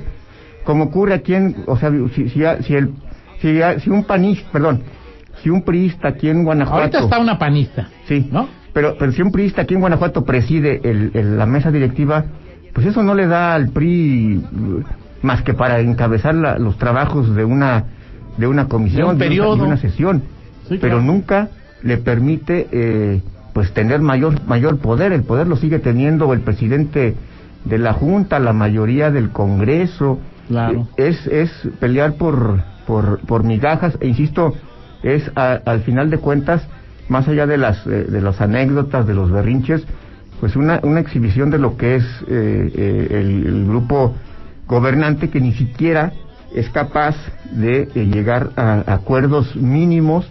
como 0.64 0.86
ocurre 0.86 1.14
aquí 1.14 1.34
en, 1.34 1.64
o 1.66 1.78
sea, 1.78 1.90
si, 2.14 2.30
si, 2.30 2.44
si 2.62 2.74
el, 2.76 2.92
si, 3.40 3.60
si 3.82 3.90
un 3.90 4.04
panista, 4.04 4.48
perdón, 4.52 4.84
si 5.42 5.50
un 5.50 5.64
priista 5.64 6.10
aquí 6.10 6.30
en 6.30 6.44
Guanajuato, 6.44 6.82
Ahorita 6.82 7.00
está 7.00 7.20
una 7.20 7.40
panista, 7.40 7.90
sí, 8.08 8.28
¿no? 8.32 8.48
Pero, 8.78 8.96
pero 9.00 9.12
si 9.12 9.24
un 9.24 9.32
priista 9.32 9.64
aquí 9.64 9.74
en 9.74 9.80
Guanajuato 9.80 10.24
preside 10.24 10.82
el, 10.84 11.10
el- 11.16 11.36
la 11.36 11.48
mesa 11.48 11.72
directiva, 11.72 12.26
pues 12.76 12.86
eso 12.86 13.02
no 13.02 13.16
le 13.16 13.26
da 13.26 13.56
al 13.56 13.70
PRI 13.70 14.40
más 15.24 15.42
que 15.42 15.56
para 15.56 15.80
encabezar 15.80 16.36
la- 16.36 16.60
los 16.60 16.78
trabajos 16.78 17.34
de 17.36 17.44
una, 17.44 17.86
de 18.38 18.46
una 18.46 18.68
comisión, 18.68 19.00
De 19.00 19.04
un 19.06 19.16
una- 19.16 19.20
periodo. 19.20 19.56
de 19.56 19.64
una 19.64 19.78
sesión, 19.78 20.22
Sí, 20.70 20.78
pero 20.80 21.02
nunca 21.02 21.48
le 21.82 21.98
permite 21.98 22.68
eh, 22.72 23.22
pues 23.54 23.72
tener 23.74 24.00
mayor 24.00 24.46
mayor 24.46 24.78
poder 24.78 25.12
el 25.12 25.24
poder 25.24 25.48
lo 25.48 25.56
sigue 25.56 25.80
teniendo 25.80 26.32
el 26.34 26.42
presidente 26.42 27.16
de 27.66 27.78
la 27.80 27.94
junta 27.94 28.38
la 28.40 28.54
mayoría 28.54 29.10
del 29.10 29.30
Congreso 29.32 30.20
Claro. 30.50 30.88
Eh, 30.98 31.08
es 31.10 31.26
es 31.28 31.52
pelear 31.80 32.14
por 32.14 32.62
por 32.86 33.22
por 33.26 33.44
migajas 33.44 33.98
e 34.02 34.08
insisto 34.08 34.54
es 35.02 35.32
a- 35.36 35.60
al 35.66 35.80
final 35.82 36.12
de 36.12 36.20
cuentas 36.20 36.68
más 37.10 37.28
allá 37.28 37.48
de 37.48 37.58
las 37.58 37.86
eh, 37.88 38.06
de 38.10 38.22
las 38.22 38.42
anécdotas 38.42 39.06
de 39.08 39.14
los 39.14 39.32
berrinches 39.32 39.86
pues 40.40 40.56
una 40.56 40.80
una 40.84 41.00
exhibición 41.00 41.50
de 41.50 41.58
lo 41.58 41.78
que 41.78 41.96
es 41.96 42.04
eh, 42.28 42.72
eh, 42.76 43.08
el, 43.12 43.48
el 43.48 43.66
grupo 43.68 44.16
gobernante 44.68 45.30
que 45.30 45.40
ni 45.40 45.54
siquiera 45.54 46.14
es 46.54 46.70
capaz 46.70 47.16
de 47.52 47.90
eh, 47.94 48.06
llegar 48.06 48.52
a 48.56 48.84
acuerdos 48.94 49.56
mínimos 49.56 50.28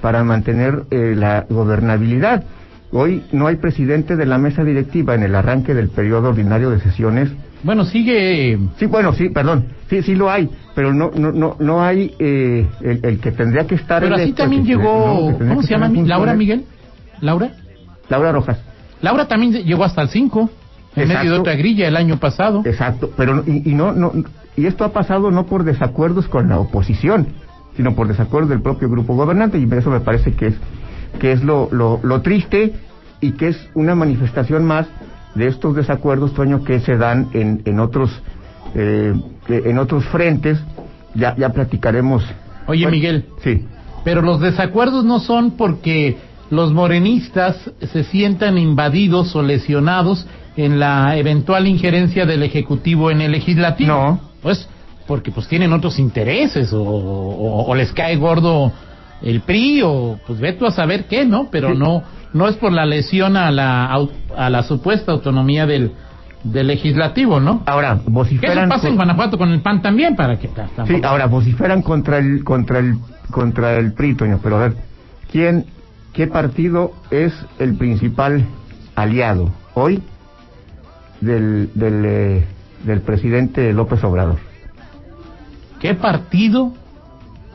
para 0.00 0.24
mantener 0.24 0.84
eh, 0.90 1.14
la 1.16 1.46
gobernabilidad. 1.48 2.44
Hoy 2.90 3.24
no 3.32 3.46
hay 3.46 3.56
presidente 3.56 4.16
de 4.16 4.26
la 4.26 4.38
mesa 4.38 4.64
directiva 4.64 5.14
en 5.14 5.22
el 5.22 5.34
arranque 5.34 5.74
del 5.74 5.88
periodo 5.88 6.30
ordinario 6.30 6.70
de 6.70 6.80
sesiones. 6.80 7.30
Bueno, 7.62 7.84
sigue. 7.84 8.58
Sí, 8.78 8.86
bueno, 8.86 9.12
sí, 9.12 9.28
perdón, 9.28 9.66
sí, 9.88 10.02
sí 10.02 10.14
lo 10.14 10.30
hay, 10.30 10.48
pero 10.74 10.92
no, 10.92 11.10
no, 11.14 11.32
no, 11.32 11.56
no 11.58 11.82
hay 11.82 12.14
eh, 12.18 12.66
el, 12.80 13.00
el 13.04 13.20
que 13.20 13.32
tendría 13.32 13.66
que 13.66 13.76
estar. 13.76 14.02
Pero 14.02 14.16
así 14.16 14.32
también 14.32 14.62
no, 14.62 14.68
llegó. 14.68 15.38
¿Cómo 15.38 15.62
se 15.62 15.70
llama? 15.70 15.88
¿Laura. 15.88 16.34
Miguel? 16.34 16.64
¿Laura? 17.20 17.50
Laura 18.08 18.32
Rojas. 18.32 18.58
Laura 19.00 19.26
también 19.26 19.52
llegó 19.52 19.84
hasta 19.84 20.02
el 20.02 20.08
5, 20.08 20.50
en 20.96 21.02
Exacto. 21.02 21.18
medio 21.18 21.32
de 21.32 21.40
otra 21.40 21.54
grilla 21.54 21.88
el 21.88 21.96
año 21.96 22.18
pasado. 22.18 22.62
Exacto, 22.64 23.10
pero 23.16 23.42
y, 23.46 23.70
y 23.70 23.74
no, 23.74 23.92
no, 23.92 24.12
y 24.56 24.66
esto 24.66 24.84
ha 24.84 24.92
pasado 24.92 25.30
no 25.30 25.46
por 25.46 25.64
desacuerdos 25.64 26.28
con 26.28 26.48
la 26.48 26.58
oposición, 26.58 27.28
sino 27.76 27.94
por 27.94 28.08
desacuerdos 28.08 28.50
del 28.50 28.60
propio 28.60 28.88
grupo 28.88 29.14
gobernante 29.14 29.58
y 29.58 29.68
eso 29.72 29.90
me 29.90 30.00
parece 30.00 30.32
que 30.32 30.48
es 30.48 30.54
que 31.18 31.32
es 31.32 31.42
lo, 31.42 31.68
lo, 31.70 32.00
lo 32.02 32.22
triste 32.22 32.74
y 33.20 33.32
que 33.32 33.48
es 33.48 33.68
una 33.74 33.94
manifestación 33.94 34.64
más 34.64 34.86
de 35.34 35.46
estos 35.48 35.74
desacuerdos, 35.74 36.34
Toño, 36.34 36.62
que 36.64 36.80
se 36.80 36.96
dan 36.96 37.28
en, 37.32 37.62
en 37.64 37.80
otros 37.80 38.10
eh, 38.74 39.12
en 39.48 39.78
otros 39.78 40.04
frentes. 40.06 40.58
Ya, 41.14 41.36
ya 41.36 41.50
platicaremos. 41.50 42.22
Oye, 42.66 42.84
Bueno, 42.84 42.90
Miguel, 42.96 43.26
Sí. 43.44 43.66
pero 44.04 44.22
los 44.22 44.40
desacuerdos 44.40 45.04
no 45.04 45.20
son 45.20 45.52
porque 45.52 46.16
los 46.50 46.72
morenistas 46.72 47.56
se 47.92 48.04
sientan 48.04 48.56
invadidos 48.58 49.34
o 49.36 49.42
lesionados 49.42 50.26
en 50.56 50.78
la 50.78 51.16
eventual 51.16 51.66
injerencia 51.66 52.24
del 52.26 52.42
Ejecutivo 52.42 53.10
en 53.10 53.20
el 53.20 53.32
Legislativo. 53.32 53.88
No. 53.90 54.20
Pues 54.42 54.68
porque 55.06 55.30
pues 55.32 55.48
tienen 55.48 55.72
otros 55.72 55.98
intereses 55.98 56.72
o, 56.72 56.82
o- 56.82 57.64
o 57.66 57.74
les 57.74 57.92
cae 57.92 58.16
gordo 58.16 58.72
el 59.22 59.40
PRI 59.40 59.82
o 59.84 60.18
pues 60.26 60.40
ve 60.40 60.52
tú 60.54 60.66
a 60.66 60.70
saber 60.72 61.04
qué, 61.06 61.24
¿no? 61.24 61.48
Pero 61.50 61.74
no 61.74 62.02
no 62.32 62.48
es 62.48 62.56
por 62.56 62.72
la 62.72 62.86
lesión 62.86 63.36
a 63.36 63.50
la 63.50 63.92
a 64.36 64.50
la 64.50 64.62
supuesta 64.62 65.12
autonomía 65.12 65.66
del 65.66 65.92
del 66.44 66.66
legislativo, 66.66 67.38
¿no? 67.38 67.62
Ahora, 67.66 67.94
Que 67.94 68.00
eso 68.02 68.10
vociferan. 68.10 68.68
pasa 68.68 68.88
en 68.88 68.92
con- 68.92 68.96
Guanajuato 68.96 69.38
con 69.38 69.50
el 69.52 69.60
PAN 69.60 69.80
también 69.80 70.16
para 70.16 70.38
que 70.40 70.48
ta- 70.48 70.66
Sí, 70.66 70.72
tampoco- 70.76 71.06
ahora 71.06 71.26
vociferan 71.26 71.82
contra 71.82 72.18
el 72.18 72.42
contra 72.42 72.78
el 72.80 72.96
contra 73.30 73.74
el 73.78 73.92
PRI, 73.92 74.14
Toño, 74.14 74.40
pero 74.42 74.56
a 74.56 74.60
ver, 74.62 74.74
¿quién 75.30 75.66
qué 76.12 76.26
partido 76.26 76.92
es 77.10 77.32
el 77.60 77.74
principal 77.76 78.44
aliado 78.96 79.50
hoy 79.74 80.02
del 81.20 81.70
del 81.74 82.04
eh, 82.04 82.44
del 82.84 83.00
presidente 83.02 83.72
López 83.72 84.02
Obrador? 84.02 84.38
¿Qué 85.80 85.94
partido? 85.94 86.72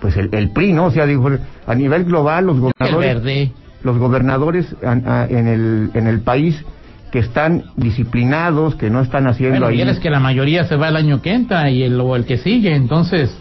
Pues 0.01 0.15
el, 0.17 0.29
el 0.33 0.51
PRI, 0.51 0.74
¿no? 0.74 0.86
O 0.86 0.91
sea, 0.91 1.05
digo, 1.05 1.29
a 1.67 1.75
nivel 1.75 2.05
global 2.05 2.45
los 2.47 2.59
gobernadores 2.59 3.13
verde. 3.15 3.51
los 3.83 3.97
gobernadores 3.97 4.75
en 4.81 5.47
el 5.47 5.91
en 5.93 6.07
el 6.07 6.21
país 6.21 6.63
que 7.12 7.19
están 7.19 7.63
disciplinados, 7.77 8.75
que 8.75 8.89
no 8.89 9.01
están 9.01 9.27
haciendo 9.27 9.59
Bueno, 9.62 9.67
ahí 9.67 9.81
es 9.81 10.00
que 10.00 10.09
la 10.09 10.19
mayoría 10.19 10.65
se 10.65 10.75
va 10.75 10.89
el 10.89 10.95
año 10.97 11.21
que 11.21 11.33
entra 11.33 11.69
y 11.69 11.83
el, 11.83 12.00
o 12.01 12.15
el 12.17 12.25
que 12.25 12.38
sigue, 12.38 12.75
entonces, 12.75 13.33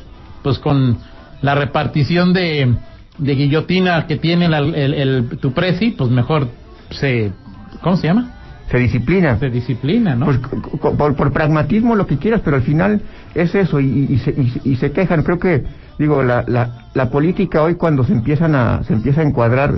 pues 0.43 0.59
con 0.61 0.99
la 1.43 1.55
repartición 1.57 2.33
de, 2.33 2.75
de 3.19 3.35
guillotina 3.35 4.07
que 4.07 4.17
tiene 4.19 4.49
la- 4.49 4.59
el, 4.59 4.95
el- 4.95 5.29
tu 5.41 5.53
presi, 5.53 5.91
pues 5.99 6.11
mejor 6.11 6.49
se, 6.91 7.33
¿cómo 7.83 7.97
se 7.97 8.07
llama? 8.07 8.33
se 8.71 8.79
disciplinan. 8.79 9.39
Se 9.39 9.49
disciplina, 9.51 10.15
¿no? 10.17 10.27
Pues 10.27 10.39
por, 10.97 11.15
por 11.15 11.33
pragmatismo 11.33 11.95
lo 11.95 12.07
que 12.07 12.19
quieras, 12.19 12.41
pero 12.45 12.57
al 12.57 12.63
final 12.63 13.01
es 13.35 13.55
eso 13.55 13.79
y, 13.81 13.87
y 13.87 14.13
y 14.15 14.19
se- 14.19 14.35
y 14.65 14.77
se 14.77 14.91
quejan. 14.93 15.23
Creo 15.23 15.39
que 15.39 15.65
digo 15.99 16.23
la, 16.23 16.45
la, 16.47 16.89
la 16.95 17.11
política 17.11 17.63
hoy 17.63 17.75
cuando 17.77 18.05
se 18.05 18.13
empiezan 18.13 18.55
a 18.55 18.83
se 18.85 18.93
empieza 18.93 19.21
a 19.21 19.25
encuadrar 19.25 19.75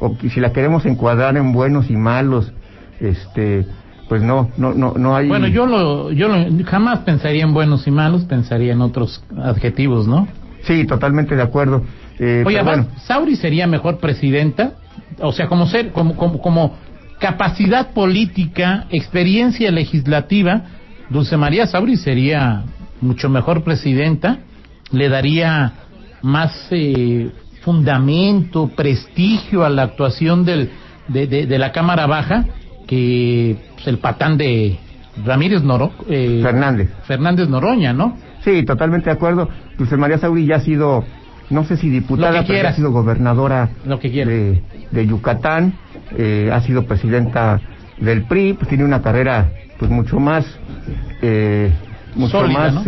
o 0.00 0.16
si 0.32 0.40
la 0.40 0.52
queremos 0.52 0.84
encuadrar 0.86 1.36
en 1.36 1.52
buenos 1.52 1.88
y 1.90 1.96
malos, 1.96 2.52
este, 3.00 3.64
pues 4.08 4.20
no 4.22 4.50
no 4.56 4.74
no 4.74 4.94
no 4.96 5.14
hay. 5.16 5.28
Bueno, 5.28 5.46
yo 5.48 5.64
lo, 5.66 6.10
yo 6.10 6.28
lo- 6.28 6.64
jamás 6.64 7.00
pensaría 7.00 7.44
en 7.44 7.54
buenos 7.54 7.86
y 7.86 7.90
malos, 7.90 8.24
pensaría 8.24 8.72
en 8.72 8.80
otros 8.80 9.22
adjetivos, 9.42 10.06
¿no? 10.06 10.26
sí 10.64 10.84
totalmente 10.86 11.34
de 11.36 11.42
acuerdo. 11.42 11.82
Eh, 12.18 12.44
Oye, 12.46 12.58
además, 12.58 12.86
bueno, 12.86 13.00
Sauri 13.06 13.36
sería 13.36 13.66
mejor 13.66 13.98
presidenta, 13.98 14.72
o 15.20 15.32
sea, 15.32 15.48
como 15.48 15.66
ser, 15.66 15.90
como, 15.92 16.16
como, 16.16 16.40
como 16.40 16.76
capacidad 17.18 17.92
política, 17.92 18.86
experiencia 18.90 19.70
legislativa, 19.70 20.62
Dulce 21.10 21.36
María 21.36 21.66
Sauri 21.66 21.96
sería 21.96 22.62
mucho 23.00 23.28
mejor 23.28 23.62
presidenta, 23.64 24.38
le 24.92 25.08
daría 25.08 25.72
más 26.22 26.68
eh, 26.70 27.30
fundamento, 27.62 28.68
prestigio 28.68 29.64
a 29.64 29.70
la 29.70 29.82
actuación 29.84 30.44
del, 30.44 30.70
de, 31.08 31.26
de, 31.26 31.46
de 31.46 31.58
la 31.58 31.72
Cámara 31.72 32.06
Baja 32.06 32.44
que 32.86 33.56
pues, 33.74 33.86
el 33.86 33.98
patán 33.98 34.36
de 34.36 34.78
Ramírez 35.24 35.62
Noro, 35.62 35.92
eh, 36.08 36.40
Fernández. 36.42 36.90
Fernández 37.06 37.48
Noroña, 37.48 37.92
¿no? 37.92 38.16
Sí, 38.44 38.64
totalmente 38.64 39.10
de 39.10 39.16
acuerdo. 39.16 39.48
Dulce 39.78 39.96
María 39.96 40.18
Sauri 40.18 40.46
ya 40.46 40.56
ha 40.56 40.60
sido, 40.60 41.04
no 41.50 41.64
sé 41.64 41.76
si 41.76 41.88
diputada, 41.88 42.44
pero 42.46 42.68
ha 42.68 42.72
sido 42.72 42.90
gobernadora 42.90 43.70
Lo 43.86 43.98
que 43.98 44.10
de, 44.10 44.62
de 44.90 45.06
Yucatán, 45.06 45.74
eh, 46.16 46.50
ha 46.52 46.60
sido 46.62 46.86
presidenta 46.86 47.60
del 47.98 48.24
PRI, 48.24 48.54
pues 48.54 48.68
tiene 48.68 48.84
una 48.84 49.00
carrera 49.00 49.50
pues 49.78 49.90
mucho 49.90 50.18
más, 50.18 50.44
eh, 51.20 51.72
mucho 52.14 52.40
Sólida, 52.40 52.58
más 52.58 52.74
¿no? 52.74 52.82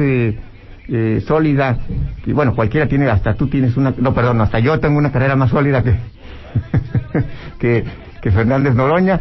Eh, 0.89 1.23
sólida. 1.27 1.79
Y 2.27 2.33
bueno, 2.33 2.55
cualquiera 2.55 2.87
tiene, 2.87 3.09
hasta 3.09 3.35
tú 3.35 3.47
tienes 3.49 3.77
una, 3.77 3.95
no, 3.97 4.13
perdón, 4.15 4.41
hasta 4.41 4.59
yo 4.59 4.79
tengo 4.81 4.99
una 4.99 5.11
carrera 5.13 5.37
más 5.37 5.51
sólida 5.51 5.83
que, 5.83 5.95
que, 7.59 7.85
que 8.21 8.31
Fernández 8.31 8.75
Noroña, 8.75 9.21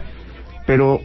pero 0.66 1.00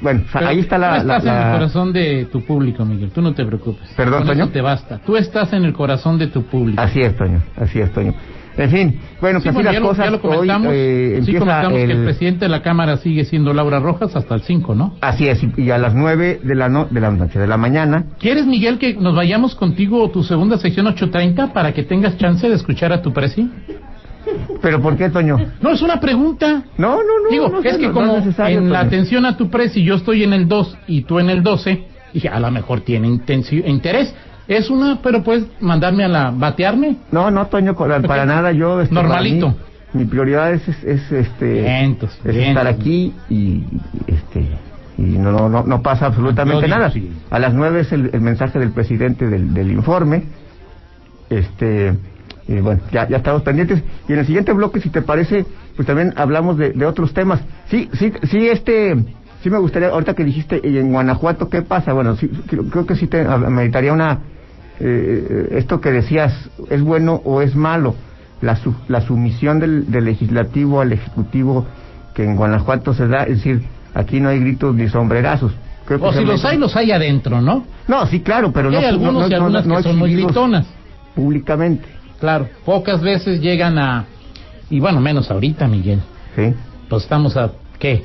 bueno, 0.00 0.22
Pero 0.32 0.48
ahí 0.48 0.60
está 0.60 0.78
la... 0.78 1.00
Tú 1.00 1.06
la- 1.06 1.16
estás 1.18 1.32
en 1.36 1.42
el 1.46 1.52
corazón 1.52 1.92
de 1.92 2.24
tu 2.26 2.44
público, 2.44 2.84
Miguel. 2.84 3.10
Tú 3.10 3.22
no 3.22 3.34
te 3.34 3.44
preocupes. 3.44 3.88
Perdón, 3.96 4.20
Con 4.20 4.28
Toño. 4.28 4.44
eso 4.44 4.52
te 4.52 4.60
basta. 4.60 4.98
Tú 4.98 5.16
estás 5.16 5.52
en 5.52 5.64
el 5.64 5.72
corazón 5.72 6.18
de 6.18 6.26
tu 6.28 6.42
público. 6.44 6.80
Así 6.82 7.00
es, 7.00 7.16
Toño, 7.16 7.40
así 7.56 7.80
es, 7.80 7.92
Toño. 7.92 8.14
En 8.58 8.70
fin, 8.70 9.00
bueno, 9.20 9.40
Sí, 9.40 9.44
pues 9.50 9.54
bueno, 9.54 9.68
así 9.70 9.74
ya, 9.76 9.80
las 9.80 9.82
lo, 9.82 9.88
cosas. 9.88 10.04
ya 10.06 10.10
lo 10.10 10.20
comentamos. 10.22 10.68
Hoy 10.68 10.74
eh, 10.78 11.20
sí, 11.26 11.34
comentamos 11.34 11.78
el... 11.78 11.86
que 11.88 11.92
el 11.92 12.04
presidente 12.04 12.44
de 12.46 12.48
la 12.48 12.62
Cámara 12.62 12.96
sigue 12.96 13.24
siendo 13.26 13.52
Laura 13.52 13.80
Rojas 13.80 14.16
hasta 14.16 14.34
el 14.34 14.42
5, 14.42 14.74
¿no? 14.74 14.94
Así 15.02 15.28
es, 15.28 15.40
y- 15.56 15.70
a 15.70 15.76
las 15.78 15.94
nueve 15.94 16.40
de 16.42 16.54
la, 16.54 16.68
no... 16.70 16.86
de 16.86 17.00
la 17.00 17.10
noche, 17.10 17.38
de 17.38 17.46
la 17.46 17.58
mañana. 17.58 18.06
¿Quieres, 18.18 18.46
Miguel, 18.46 18.78
que 18.78 18.94
nos 18.94 19.14
vayamos 19.14 19.54
contigo 19.54 20.08
tu 20.10 20.22
segunda 20.22 20.56
sección 20.56 20.86
8.30 20.86 21.52
para 21.52 21.74
que 21.74 21.82
tengas 21.82 22.16
chance 22.16 22.48
de 22.48 22.54
escuchar 22.54 22.92
a 22.94 23.02
tu 23.02 23.12
presi? 23.12 23.50
¿Pero 24.62 24.80
por 24.80 24.96
qué, 24.96 25.08
Toño? 25.10 25.38
No, 25.60 25.70
es 25.70 25.82
una 25.82 26.00
pregunta. 26.00 26.64
No, 26.78 26.96
no, 26.96 27.02
no. 27.24 27.30
Digo, 27.30 27.48
no, 27.48 27.60
es 27.62 27.74
no, 27.74 27.78
que 27.78 27.92
como 27.92 28.16
necesario, 28.16 28.58
en 28.58 28.72
la 28.72 28.80
Toño. 28.80 28.88
atención 28.88 29.26
a 29.26 29.36
tu 29.36 29.50
presi 29.50 29.84
yo 29.84 29.94
estoy 29.96 30.24
en 30.24 30.32
el 30.32 30.48
2 30.48 30.78
y 30.88 31.02
tú 31.02 31.18
en 31.20 31.30
el 31.30 31.42
12, 31.42 31.84
dije, 32.12 32.28
a 32.28 32.40
lo 32.40 32.50
mejor 32.50 32.80
tiene 32.80 33.06
interés. 33.06 34.14
Es 34.48 34.70
una, 34.70 35.00
pero 35.02 35.22
puedes 35.22 35.46
mandarme 35.60 36.04
a 36.04 36.08
la 36.08 36.30
batearme. 36.30 36.96
No, 37.10 37.30
no, 37.30 37.46
Toño, 37.46 37.74
para, 37.74 38.26
nada, 38.26 38.52
yo... 38.52 38.80
este, 38.80 38.94
Normalito. 38.94 39.48
mí, 39.48 39.56
mi 39.94 40.04
prioridad 40.04 40.52
es, 40.52 40.68
es, 40.68 40.84
es, 40.84 41.12
este... 41.12 41.84
Es 42.24 42.24
estar 42.24 42.66
aquí 42.66 43.12
y, 43.28 43.64
este... 44.06 44.46
Y 44.98 45.02
no, 45.02 45.30
no, 45.30 45.48
no, 45.48 45.62
no 45.62 45.82
pasa 45.82 46.06
absolutamente 46.06 46.68
nada. 46.68 46.90
sí. 46.90 47.12
A 47.28 47.38
las 47.38 47.52
nueve 47.52 47.80
es 47.80 47.92
el, 47.92 48.10
el 48.14 48.20
mensaje 48.22 48.58
del 48.58 48.70
presidente 48.70 49.26
del, 49.26 49.52
del 49.52 49.70
informe. 49.70 50.24
Este, 51.28 51.94
y 52.48 52.60
bueno, 52.60 52.80
ya, 52.92 53.06
ya 53.08 53.18
estamos 53.18 53.42
pendientes. 53.42 53.82
Y 54.08 54.12
en 54.12 54.20
el 54.20 54.26
siguiente 54.26 54.52
bloque, 54.52 54.80
si 54.80 54.88
te 54.88 55.02
parece, 55.02 55.44
pues 55.74 55.86
también 55.86 56.14
hablamos 56.16 56.56
de, 56.56 56.70
de 56.70 56.86
otros 56.86 57.12
temas. 57.12 57.40
Sí, 57.68 57.90
sí, 57.92 58.12
sí, 58.22 58.48
este, 58.48 58.96
sí 59.42 59.50
me 59.50 59.58
gustaría, 59.58 59.88
ahorita 59.88 60.14
que 60.14 60.24
dijiste, 60.24 60.60
y 60.64 60.78
en 60.78 60.92
Guanajuato, 60.92 61.50
¿qué 61.50 61.62
pasa? 61.62 61.92
Bueno, 61.92 62.16
sí, 62.16 62.28
creo, 62.48 62.64
creo 62.64 62.86
que 62.86 62.96
sí 62.96 63.06
te 63.06 63.20
ah, 63.20 63.36
meditaría 63.36 63.92
una, 63.92 64.20
eh, 64.80 65.48
esto 65.52 65.80
que 65.80 65.90
decías, 65.90 66.32
¿es 66.70 66.82
bueno 66.82 67.20
o 67.24 67.42
es 67.42 67.54
malo? 67.54 67.94
La, 68.42 68.56
su- 68.56 68.74
la 68.88 69.00
sumisión 69.00 69.58
del, 69.60 69.90
del 69.90 70.04
legislativo 70.04 70.80
al 70.80 70.92
ejecutivo 70.92 71.66
que 72.14 72.24
en 72.24 72.36
Guanajuato 72.36 72.92
se 72.94 73.08
da, 73.08 73.22
es 73.24 73.38
decir, 73.38 73.62
aquí 73.94 74.20
no 74.20 74.28
hay 74.28 74.40
gritos 74.40 74.74
ni 74.74 74.88
sombrerazos. 74.88 75.52
Creo 75.86 76.02
O 76.02 76.12
si 76.12 76.24
los 76.24 76.44
hay, 76.44 76.58
los 76.58 76.74
hay 76.76 76.90
adentro, 76.92 77.40
¿no? 77.40 77.64
No, 77.88 78.06
sí, 78.06 78.20
claro, 78.20 78.52
pero 78.52 78.70
no 78.70 78.76
hay 78.76 78.82
no- 78.82 78.88
algunos 78.88 79.22
no- 79.22 79.28
y 79.28 79.34
algunas 79.34 79.66
no 79.66 79.76
que 79.76 79.82
son 79.84 79.98
muy 79.98 80.12
gritonas. 80.14 80.66
Públicamente, 81.14 81.86
Claro, 82.20 82.48
pocas 82.64 83.00
veces 83.02 83.40
llegan 83.40 83.78
a... 83.78 84.04
Y 84.70 84.80
bueno, 84.80 85.00
menos 85.00 85.30
ahorita, 85.30 85.66
Miguel. 85.68 86.00
sí. 86.34 86.54
Pues 86.88 87.02
estamos 87.04 87.36
a, 87.36 87.50
¿qué? 87.78 88.04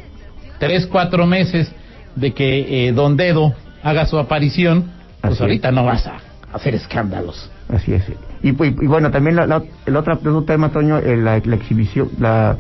Tres, 0.60 0.86
cuatro 0.88 1.26
meses 1.26 1.72
de 2.16 2.34
que 2.34 2.88
eh, 2.88 2.92
Don 2.94 3.16
Dedo 3.18 3.54
haga 3.84 4.06
su 4.06 4.18
aparición. 4.20 4.86
Pues 5.22 5.34
Así 5.34 5.44
ahorita 5.44 5.72
no 5.72 5.86
vas 5.86 6.06
a 6.08 6.18
hacer 6.54 6.76
escándalos. 6.76 7.50
Así 7.70 7.94
es. 7.94 8.04
Y, 8.44 8.50
y- 8.50 8.56
y 8.82 8.88
bueno, 8.88 9.12
también 9.12 9.36
la- 9.36 9.48
la- 9.48 9.64
el 9.86 9.96
otro, 9.96 10.14
el 10.14 10.28
otro 10.28 10.44
tema, 10.44 10.70
Toño, 10.70 10.98
eh, 10.98 11.16
la, 11.18 11.40
la 11.44 11.56
exhibición, 11.56 12.10
la 12.20 12.58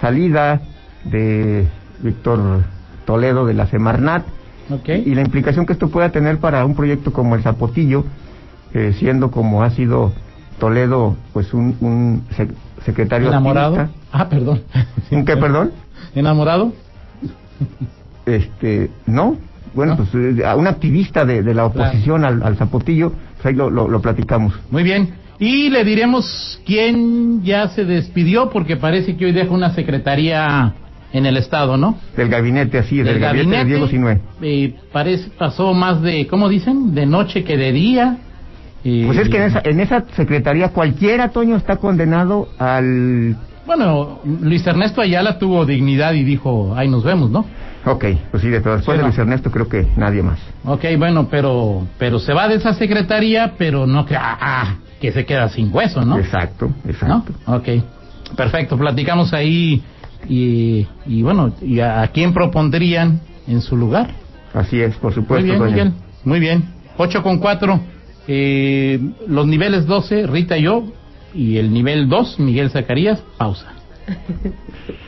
salida 0.00 0.60
de 1.04 1.66
Víctor 2.00 2.62
Toledo 3.04 3.44
de 3.46 3.54
la 3.54 3.66
Semarnat 3.66 4.24
¿Ok? 4.70 4.88
y 4.88 5.14
la 5.14 5.22
implicación 5.22 5.66
que 5.66 5.72
esto 5.72 5.88
pueda 5.88 6.10
tener 6.10 6.38
para 6.38 6.64
un 6.64 6.74
proyecto 6.74 7.12
como 7.12 7.34
el 7.34 7.42
Zapotillo, 7.42 8.04
eh, 8.74 8.94
siendo 8.98 9.30
como 9.30 9.62
ha 9.62 9.70
sido 9.70 10.12
Toledo, 10.58 11.16
pues 11.32 11.52
un, 11.54 11.76
un 11.80 12.24
sec- 12.36 12.54
secretario 12.84 13.28
¿Enamorado? 13.28 13.74
activista. 13.76 13.98
Ah, 14.12 14.28
perdón. 14.28 14.62
¿Un 15.10 15.24
qué, 15.24 15.36
perdón? 15.36 15.72
¿Enamorado? 16.14 16.72
Este, 18.26 18.90
no. 19.06 19.36
Bueno, 19.74 19.96
¿No? 19.96 20.04
pues 20.04 20.08
eh, 20.14 20.44
a 20.44 20.56
un 20.56 20.66
activista 20.66 21.24
de, 21.24 21.42
de 21.42 21.54
la 21.54 21.66
oposición 21.66 22.24
al, 22.24 22.42
al 22.42 22.56
Zapotillo, 22.56 23.12
pues 23.34 23.46
ahí 23.46 23.54
lo, 23.54 23.70
lo, 23.70 23.88
lo 23.88 24.00
platicamos. 24.00 24.54
Muy 24.70 24.82
bien. 24.82 25.10
Y 25.38 25.70
le 25.70 25.84
diremos 25.84 26.60
quién 26.66 27.42
ya 27.44 27.68
se 27.68 27.84
despidió, 27.84 28.50
porque 28.50 28.76
parece 28.76 29.16
que 29.16 29.26
hoy 29.26 29.32
deja 29.32 29.52
una 29.52 29.72
secretaría 29.72 30.74
en 31.12 31.26
el 31.26 31.36
Estado, 31.36 31.76
¿no? 31.76 31.96
Del 32.16 32.28
gabinete, 32.28 32.78
así, 32.78 32.98
del, 32.98 33.18
gabinete, 33.20 33.58
de 33.58 33.64
Diego 33.64 33.86
Sinué. 33.88 34.20
eh, 34.42 34.74
parece, 34.92 35.30
pasó 35.38 35.72
más 35.74 36.02
de, 36.02 36.26
¿cómo 36.26 36.48
dicen? 36.48 36.94
De 36.94 37.06
noche 37.06 37.44
que 37.44 37.56
de 37.56 37.72
día. 37.72 38.18
Eh, 38.84 39.04
Pues 39.06 39.18
es 39.18 39.28
que 39.28 39.36
en 39.38 39.42
esa, 39.44 39.62
en 39.64 39.80
esa 39.80 40.04
secretaría 40.16 40.68
cualquiera, 40.70 41.28
Toño, 41.30 41.56
está 41.56 41.76
condenado 41.76 42.48
al 42.58 43.36
Bueno, 43.66 44.18
Luis 44.42 44.66
Ernesto 44.66 45.00
Ayala 45.00 45.38
tuvo 45.38 45.64
dignidad 45.66 46.14
y 46.14 46.24
dijo, 46.24 46.74
ahí 46.76 46.88
nos 46.88 47.04
vemos, 47.04 47.30
¿no? 47.30 47.44
Ok, 47.90 48.04
pues 48.30 48.42
sí, 48.42 48.48
de 48.48 48.60
todo. 48.60 48.76
Después 48.76 48.94
Sí, 48.96 48.98
de 48.98 49.02
no. 49.02 49.08
Luis 49.08 49.18
Ernesto 49.18 49.50
creo 49.50 49.68
que 49.68 49.86
nadie 49.96 50.22
más. 50.22 50.38
Ok, 50.64 50.84
bueno, 50.98 51.28
pero 51.30 51.86
pero 51.98 52.18
se 52.18 52.32
va 52.32 52.48
de 52.48 52.56
esa 52.56 52.74
secretaría, 52.74 53.54
pero 53.56 53.86
no 53.86 54.04
que, 54.04 54.14
ah, 54.16 54.36
ah, 54.40 54.74
que 55.00 55.12
se 55.12 55.24
queda 55.24 55.48
sin 55.48 55.74
hueso, 55.74 56.04
¿no? 56.04 56.18
Exacto, 56.18 56.66
¿No? 56.84 56.90
exacto. 56.90 57.32
Ok, 57.46 57.68
perfecto, 58.36 58.76
platicamos 58.76 59.32
ahí 59.32 59.82
y, 60.28 60.86
y 61.06 61.22
bueno, 61.22 61.52
¿y 61.62 61.80
a, 61.80 62.02
a 62.02 62.08
quién 62.08 62.34
propondrían 62.34 63.20
en 63.46 63.60
su 63.62 63.76
lugar? 63.76 64.10
Así 64.52 64.80
es, 64.80 64.94
por 64.96 65.12
Muy 65.12 65.22
supuesto. 65.22 65.44
bien, 65.46 65.58
Toño. 65.58 65.70
Miguel, 65.70 65.92
muy 66.24 66.40
bien. 66.40 66.64
8 66.96 67.22
con 67.22 67.38
4, 67.38 67.80
eh, 68.26 69.00
los 69.28 69.46
niveles 69.46 69.86
12, 69.86 70.26
Rita 70.26 70.58
y 70.58 70.62
yo, 70.62 70.84
y 71.32 71.58
el 71.58 71.72
nivel 71.72 72.08
2, 72.08 72.40
Miguel 72.40 72.70
Zacarías, 72.70 73.22
pausa. 73.38 73.66